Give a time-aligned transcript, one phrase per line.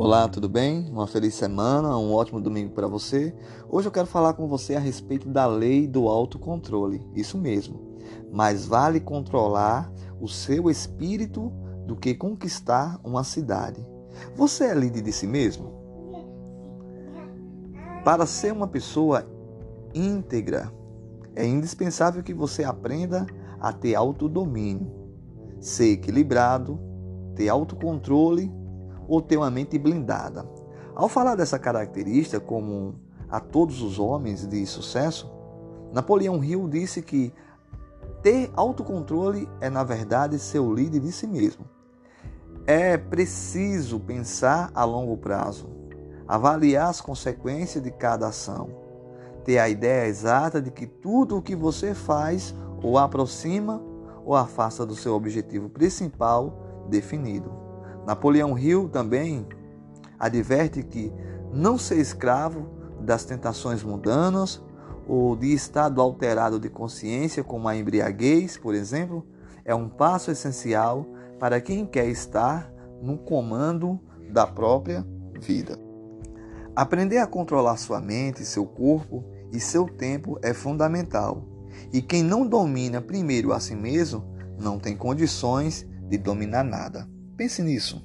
[0.00, 0.88] Olá, tudo bem?
[0.92, 3.34] Uma feliz semana, um ótimo domingo para você.
[3.68, 7.04] Hoje eu quero falar com você a respeito da lei do autocontrole.
[7.16, 7.98] Isso mesmo.
[8.30, 11.52] Mais vale controlar o seu espírito
[11.84, 13.84] do que conquistar uma cidade.
[14.36, 15.72] Você é líder de si mesmo?
[18.04, 19.26] Para ser uma pessoa
[19.92, 20.72] íntegra,
[21.34, 23.26] é indispensável que você aprenda
[23.58, 24.92] a ter autodomínio,
[25.60, 26.78] ser equilibrado,
[27.34, 28.48] ter autocontrole
[29.08, 30.46] ou ter uma mente blindada.
[30.94, 32.94] Ao falar dessa característica como
[33.28, 35.30] a todos os homens de sucesso,
[35.92, 37.32] Napoleão Hill disse que
[38.22, 41.64] ter autocontrole é, na verdade, ser o líder de si mesmo.
[42.66, 45.70] É preciso pensar a longo prazo,
[46.26, 48.68] avaliar as consequências de cada ação,
[49.44, 53.82] ter a ideia exata de que tudo o que você faz ou aproxima
[54.24, 57.67] ou afasta do seu objetivo principal definido.
[58.08, 59.46] Napoleão Hill também
[60.18, 61.12] adverte que
[61.52, 62.66] não ser escravo
[63.02, 64.64] das tentações mundanas
[65.06, 69.26] ou de estado alterado de consciência, como a embriaguez, por exemplo,
[69.62, 71.04] é um passo essencial
[71.38, 74.00] para quem quer estar no comando
[74.32, 75.06] da própria
[75.38, 75.78] vida.
[76.74, 81.44] Aprender a controlar sua mente, seu corpo e seu tempo é fundamental.
[81.92, 84.24] E quem não domina primeiro a si mesmo
[84.58, 87.17] não tem condições de dominar nada.
[87.38, 88.02] Pense nisso.